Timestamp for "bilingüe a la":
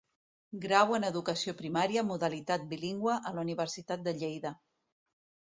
2.73-3.47